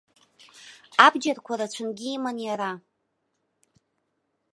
Абџьарқәа 1.05 1.53
рацәангьы 1.59 2.07
иман 2.11 2.37
иара. 2.45 2.71